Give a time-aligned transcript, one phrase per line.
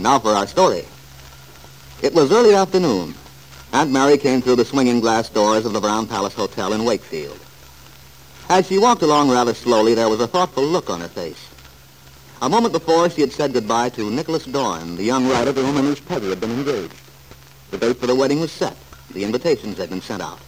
[0.00, 0.86] Now for our story.
[2.00, 3.14] It was early afternoon.
[3.72, 7.38] Aunt Mary came through the swinging glass doors of the Brown Palace Hotel in Wakefield.
[8.48, 11.48] As she walked along rather slowly, there was a thoughtful look on her face.
[12.40, 15.86] A moment before, she had said goodbye to Nicholas Dorn, the young writer to whom
[15.86, 16.94] niece Peggy had been engaged.
[17.70, 18.78] The date for the wedding was set.
[19.12, 20.40] The invitations had been sent out.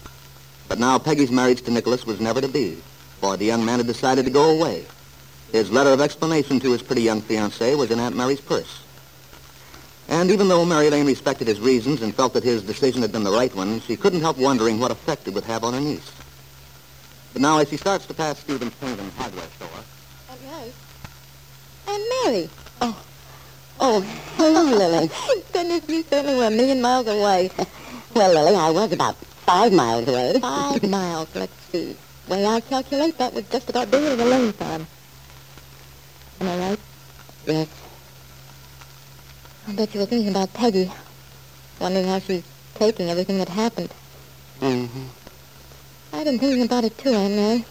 [0.66, 2.78] But now Peggy's marriage to Nicholas was never to be,
[3.20, 4.86] for the young man had decided to go away.
[5.52, 8.82] His letter of explanation to his pretty young fiancée was in Aunt Mary's purse.
[10.22, 13.24] And even though Mary Lane respected his reasons and felt that his decision had been
[13.24, 16.12] the right one, she couldn't help wondering what effect it would have on her niece.
[17.32, 19.68] But now, as she starts to pass Stephen's paint and hardware store...
[19.74, 20.72] Oh, Aunt Mary?
[21.88, 22.50] Aunt Mary?
[22.82, 23.04] Oh,
[23.80, 24.00] oh,
[24.36, 25.10] hello, Lily.
[25.52, 27.50] Goodness, you certainly were a million miles away.
[28.14, 30.38] well, Lily, I was about five miles away.
[30.38, 31.96] Five miles, let's see.
[32.28, 34.86] Way I calculate, that was just about as a Lane farm.
[36.40, 36.78] Am I right?
[37.44, 37.81] Yes.
[39.68, 40.90] I bet you were thinking about Peggy.
[41.80, 42.42] Wondering how she's
[42.74, 43.90] taking everything that happened.
[44.60, 45.04] Mm-hmm.
[46.12, 47.64] I've been thinking about it too, Aunt Mary.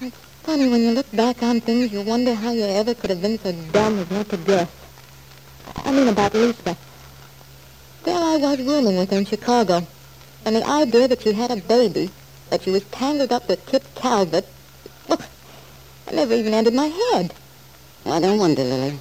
[0.00, 3.20] It's funny when you look back on things, you wonder how you ever could have
[3.20, 4.70] been so dumb as not to guess.
[5.76, 6.76] I mean about Lisa.
[8.04, 9.86] There I was rooming with her in Chicago,
[10.46, 12.10] and the idea that she had a baby,
[12.48, 14.46] that she was tangled up with Kip Talbot,
[15.06, 15.20] well,
[16.06, 17.34] it never even entered my head.
[18.06, 18.98] I don't wonder, Lily.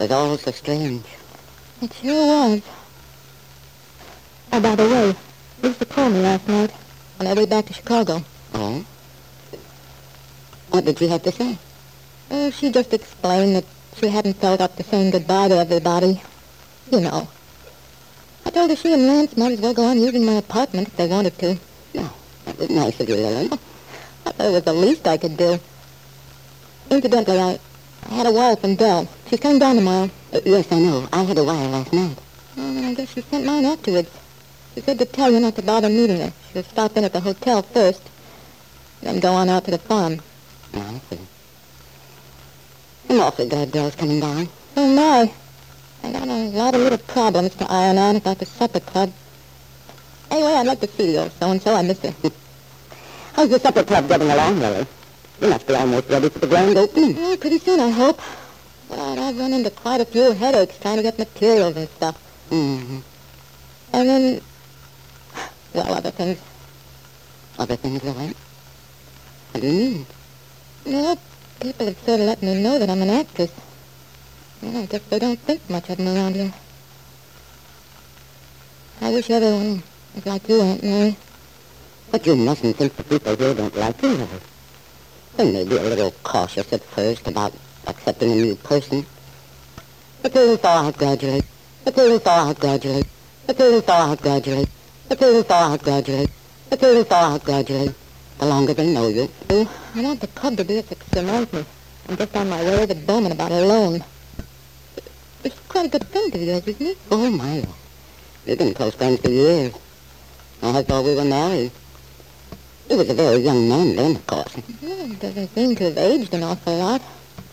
[0.00, 1.04] It's all so strange.
[1.80, 2.62] It sure was.
[4.52, 5.14] Oh, by the way,
[5.62, 6.72] Lisa called me last night
[7.20, 8.22] on our way back to Chicago.
[8.54, 8.84] Oh?
[10.70, 11.58] What did she have to say?
[12.30, 13.64] Oh, she just explained that
[13.96, 16.20] she hadn't felt up to saying goodbye to everybody.
[16.90, 17.28] You know.
[18.44, 20.96] I told her she and Lance might as well go on using my apartment if
[20.96, 21.58] they wanted to.
[21.94, 22.10] No,
[22.44, 23.48] that was nice of you, Lily.
[24.26, 25.58] I thought it was the least I could do.
[26.90, 27.58] Incidentally, I,
[28.10, 29.08] I had a wire from Dell.
[29.28, 30.10] She's coming down tomorrow.
[30.32, 31.08] Uh, yes, I know.
[31.12, 32.18] I had a wire last night.
[32.56, 34.10] Oh, and I guess she sent mine afterwards.
[34.74, 36.32] She said to tell you not to bother meeting her.
[36.52, 38.02] She'll stop in at the hotel first,
[39.00, 40.20] then go on out to the farm.
[40.74, 41.20] Oh, I see.
[43.08, 44.48] I'm awfully glad Dell's coming down.
[44.76, 45.32] Oh, my.
[46.02, 49.12] I got a lot of little problems to iron out about the supper club.
[50.30, 51.74] Anyway, I'd like to see you, so-and-so.
[51.74, 52.14] I miss you.
[53.34, 54.86] How's the supper club getting along, Lily?
[55.40, 57.16] You must be almost ready for the grand opening.
[57.18, 58.20] Oh, pretty soon, I hope.
[58.88, 62.16] But I've run into quite a few headaches trying to get materials and stuff.
[62.50, 62.98] Mm-hmm.
[63.92, 64.40] And then,
[65.72, 66.38] well, other things.
[67.58, 68.34] Other things, Lily?
[69.52, 70.06] What do you mean?
[70.86, 71.18] Well,
[71.60, 73.52] people have sort of let me know that I'm an actress.
[74.62, 76.52] Well, I guess they don't think much of me around here.
[79.00, 79.82] I wish everyone
[80.14, 81.16] was like you, Aunt Mary.
[82.10, 84.40] But you mustn't think the people here don't like you, Lily.
[85.36, 87.52] They may be a little cautious at first about
[87.88, 89.04] accepting a new person.
[90.22, 91.42] But they'll thaw out gradually.
[91.84, 93.04] But they'll thaw out gradually.
[93.46, 94.68] But they'll thaw out gradually.
[95.08, 96.28] But they'll thaw out gradually.
[96.70, 97.94] But they'll thaw out gradually.
[98.38, 99.28] The longer they know you.
[99.50, 99.66] I
[99.96, 101.24] want the club to be a success.
[101.24, 101.64] Reminds me.
[102.08, 104.04] I'm just on my way to Bowman about a loan.
[105.42, 106.98] It's quite a good friend of yours, isn't it?
[107.10, 107.64] Oh, my.
[108.46, 109.74] We've been close friends for years.
[110.62, 111.72] I thought we were married.
[112.88, 114.56] He was a very young man then, of course.
[114.82, 117.02] Well, he doesn't seem to have aged an awful lot.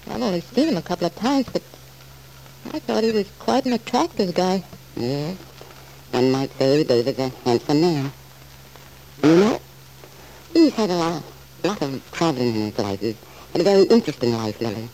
[0.10, 1.64] I've only seen him a couple of times, but
[2.74, 4.64] I thought he was quite an attractive guy.
[4.98, 5.38] Yes.
[6.12, 8.12] One might say he was a handsome man.
[9.24, 9.62] You know,
[10.54, 11.24] he's had a lot,
[11.64, 13.00] lot of traveling in his life.
[13.00, 13.16] He's
[13.54, 14.90] had a very interesting life, Lily.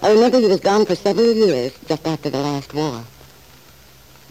[0.00, 3.04] I oh, remember he was gone for several years just after the last war.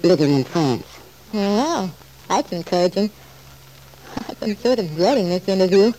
[0.02, 0.86] Living in France.
[1.34, 1.94] Well,
[2.30, 3.12] that's encouraging.
[4.40, 5.92] Been sort of dreading this interview.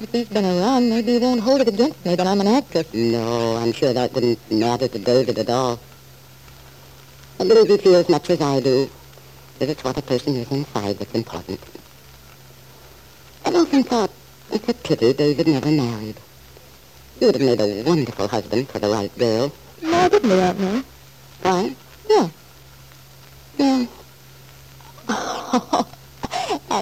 [0.00, 2.92] If he's been around, maybe he won't hold it against me that I'm an actress.
[2.92, 5.80] No, I'm sure that wouldn't matter to David at all.
[7.38, 8.90] I believe he feels as much as I do,
[9.58, 11.60] that it's what a person is inside that's important.
[13.46, 14.10] I've often thought
[14.52, 16.16] it's a pity David never married.
[17.18, 19.52] He would have made a wonderful husband for the right girl.
[19.82, 20.82] No, I didn't do Aunt Mary.
[21.42, 21.74] Why?
[22.08, 22.28] Yeah.
[23.58, 23.86] Yeah.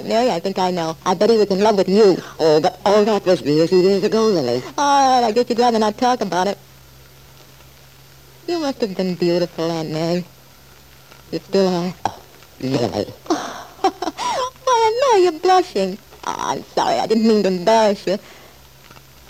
[0.09, 0.97] Mary, I think I know.
[1.05, 2.17] I bet he was in love with you.
[2.41, 4.63] Oh, but all oh, that was years and years ago, Lily.
[4.77, 6.59] All right, I guess you'd rather not talk about it.
[8.47, 10.25] You must have been beautiful, Aunt Mary.
[11.31, 11.95] You still are.
[12.61, 13.05] Lily.
[13.29, 15.99] Why, Aunt Mary, you're blushing.
[16.27, 18.19] Oh, I'm sorry, I didn't mean to embarrass you.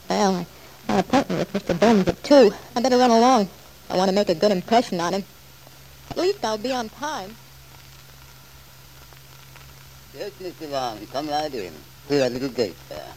[0.09, 0.47] Well, I,
[0.89, 1.79] my appointment with Mr.
[1.79, 2.53] Burns at 2.
[2.77, 3.49] I better run along.
[3.91, 5.25] I want to make a good impression on him.
[6.11, 7.35] At least I'll be on time.
[10.17, 10.71] Yes, Mr.
[10.71, 11.73] Long, come right in.
[12.07, 13.13] Through that little gate there.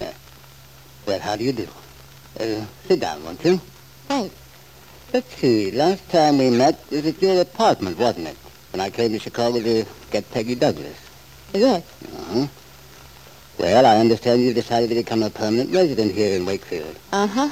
[0.00, 0.12] Yeah.
[1.06, 1.68] Well, how do you do?
[2.38, 3.60] Uh, sit down, won't you?
[4.08, 4.34] Thanks.
[5.12, 8.36] Let's see, last time we met was at your apartment, wasn't it?
[8.72, 10.96] When I came to Chicago to get Peggy Douglas.
[11.54, 11.84] Yes.
[12.04, 12.46] Uh-huh.
[13.58, 16.98] Well, I understand you've decided to become a permanent resident here in Wakefield.
[17.12, 17.50] Uh-huh.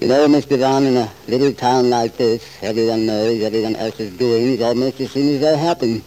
[0.00, 4.62] You know, Miss Devon, in a little town like this, everyone knows everyone else's doings
[4.62, 6.02] almost as soon as they happen.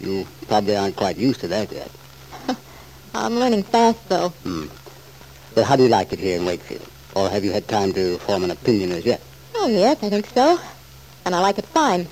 [0.00, 1.90] You probably aren't quite used to that yet.
[3.14, 4.30] I'm learning fast, though.
[4.44, 4.66] Hmm.
[5.54, 6.86] Well, how do you like it here in Wakefield?
[7.14, 9.22] Or have you had time to form an opinion as yet?
[9.54, 10.60] Oh, yes, I think so.
[11.24, 12.06] And I like it fine.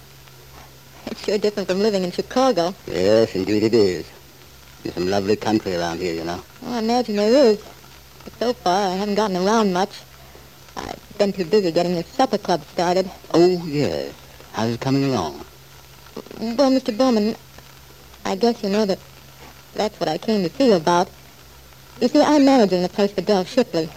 [1.07, 2.75] It's sure different from living in Chicago.
[2.87, 4.11] Yes, indeed it is.
[4.83, 6.43] There's some lovely country around here, you know.
[6.63, 7.63] Well, I imagine there is.
[8.25, 9.91] But so far, I haven't gotten around much.
[10.77, 13.11] I've been too busy getting this supper club started.
[13.35, 14.15] Oh, yes.
[14.53, 15.45] How's it coming along?
[16.41, 16.97] Well, Mr.
[16.97, 17.37] Bowman,
[18.25, 18.99] I guess you know that
[19.75, 21.11] that's what I came to see you about.
[22.01, 23.89] You see, I'm managing the place for Dell Shipley.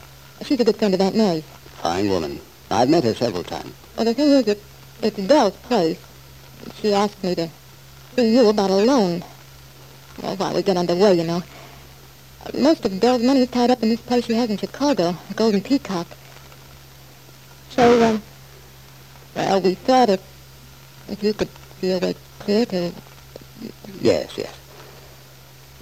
[0.43, 1.43] She's a good friend of Aunt Mary's.
[1.81, 2.39] Fine woman.
[2.69, 3.73] I've met her several times.
[3.95, 4.59] Well, the thing is that
[5.01, 5.99] it's Dell's place.
[6.81, 7.49] She asked me to
[8.15, 9.23] see you about a loan.
[10.21, 11.43] Well, while we get underway, you know.
[12.53, 15.33] Most of Dell's money is tied up in this place she has in Chicago, the
[15.33, 16.07] Golden Peacock.
[17.69, 18.21] So, um,
[19.35, 20.21] well, we thought if,
[21.09, 21.49] if you could
[21.79, 22.91] see a way clear to...
[24.01, 24.53] Yes, yes.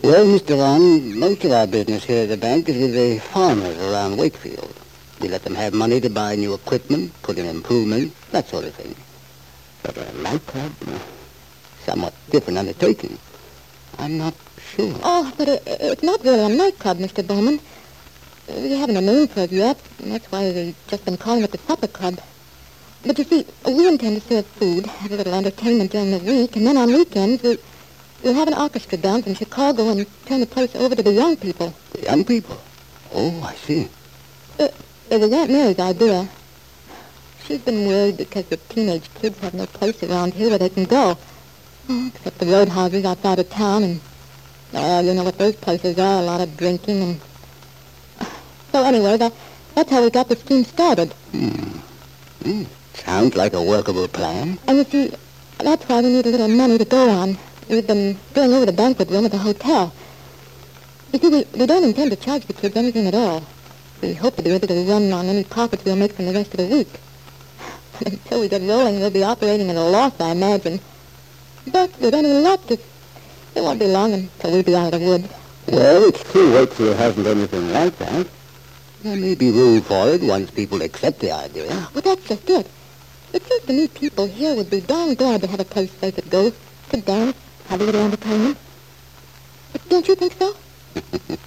[0.04, 0.57] Well, Mr.
[0.57, 4.74] Long, most of our business here at the bank is with the farmers around Wakefield.
[5.19, 8.75] We let them have money to buy new equipment, put in improvements, that sort of
[8.75, 8.95] thing.
[9.83, 11.00] But a nightclub, uh,
[11.86, 13.18] somewhat different undertaking.
[13.98, 14.94] I'm not sure.
[15.04, 17.25] Oh, but it, it's not really a nightclub, Mr.
[17.25, 17.60] Bowman.
[18.48, 21.51] We haven't a name for it yet, and that's why we've just been calling it
[21.51, 22.19] the supper club.
[23.06, 26.56] But you see, we intend to serve food, have a little entertainment during the week,
[26.56, 27.60] and then on weekends we,
[28.24, 31.38] we'll have an orchestra down from Chicago and turn the place over to the young
[31.38, 31.72] people.
[31.92, 32.60] The young people.
[33.13, 33.90] Oh, I see.
[34.60, 34.69] Uh,
[35.12, 36.28] it was Aunt Mary's idea.
[37.46, 40.86] She's been worried because the teenage kids have no place around here where they can
[40.86, 41.16] go.
[41.88, 44.01] Oh, except the roadhouses outside of town, and,
[44.74, 47.22] well, you know what those places are, a lot of drinking and...
[48.72, 49.31] So anyway, that,
[49.75, 51.13] that's how we got the scheme started.
[51.31, 52.63] Hmm.
[52.95, 54.57] Sounds like a workable plan.
[54.68, 55.13] And you see,
[55.59, 57.38] that's why we need a little money to go on.
[57.69, 59.94] We've been going over the banquet room at the hotel.
[61.12, 63.43] You see, we, we don't intend to charge the kids anything at all.
[64.01, 66.53] We hope to be able to run on any profits we'll make from the rest
[66.53, 66.89] of the week.
[68.00, 70.79] But until we get rolling, we'll be operating at a loss, I imagine.
[71.72, 72.84] But with any luck, it,
[73.55, 75.27] it won't be long until we'll be out of the woods.
[75.67, 78.27] Well, it's too true Wakefield hasn't anything like that.
[79.01, 81.67] There may be room for it once people accept the idea.
[81.93, 82.70] Well, that's just it.
[83.34, 86.12] It seems to me people here would be darn glad to have a place they
[86.12, 86.51] could go,
[86.89, 87.36] to dance,
[87.67, 88.58] have a little entertainment.
[89.74, 90.55] But don't you think so?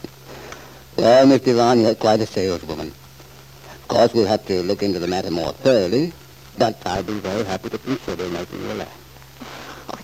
[0.98, 2.88] Well, Miss Devon, you're quite a saleswoman.
[2.88, 6.12] Of course, we'll have to look into the matter more thoroughly,
[6.58, 9.88] but I'd be very happy to consider making you laugh.
[9.94, 9.98] Oh,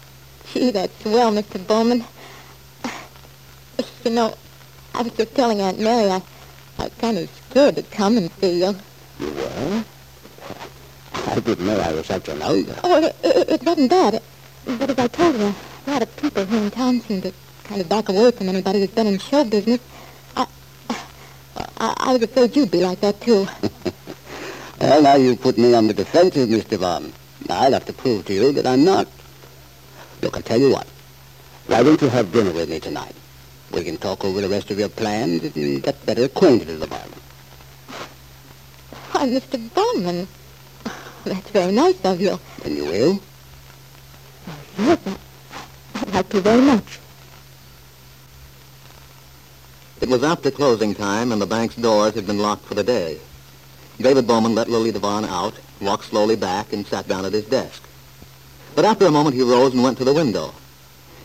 [0.53, 1.67] gee, that's well, Mr.
[1.67, 2.05] Bowman.
[4.05, 4.35] You know,
[4.95, 6.23] I was just telling Aunt Mary I,
[6.79, 8.77] I was kind of scared to come and see you.
[9.19, 9.85] You were?
[11.35, 12.77] I didn't know I was such an ogre.
[12.85, 14.23] Oh, it, it, it wasn't that.
[14.67, 15.53] But as I told you,
[15.87, 17.33] a lot of people here in town seem to
[17.65, 19.81] kind of back away from anybody who's been in show business.
[20.37, 20.47] I,
[21.79, 23.47] I, I was afraid you'd be like that, too.
[24.81, 26.71] Well, now you put me on the defensive, Mr.
[26.71, 27.13] Devon.
[27.49, 29.09] I'll have to prove to you that I'm not.
[30.21, 30.87] Look, I'll tell you what.
[31.69, 33.15] Why don't you have dinner with me tonight?
[33.73, 36.87] We can talk over the rest of your plans and get better acquainted with the
[36.89, 37.15] moment.
[39.13, 39.73] Why, Mr.
[39.75, 40.29] Bowman,
[41.25, 42.39] that's very nice of you.
[42.65, 43.21] And you will?
[44.79, 45.17] Yes, I,
[45.95, 46.99] I'd like to very much.
[50.01, 53.19] It was after closing time, and the bank's doors had been locked for the day.
[53.99, 57.83] David Bowman let Lily Devon out, walked slowly back, and sat down at his desk.
[58.75, 60.53] But after a moment, he rose and went to the window.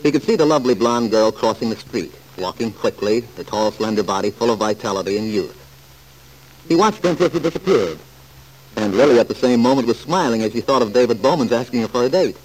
[0.03, 4.03] He could see the lovely blonde girl crossing the street, walking quickly, the tall, slender
[4.03, 5.58] body full of vitality and youth.
[6.68, 8.00] He watched her until she disappeared.
[8.76, 11.82] And Lily, at the same moment, was smiling as she thought of David Bowman's asking
[11.82, 12.38] her for a date.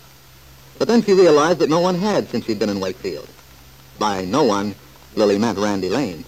[0.79, 3.29] But then she realized that no one had since she'd been in Wakefield.
[3.99, 4.75] By no one,
[5.15, 6.25] Lily meant Randy Lane.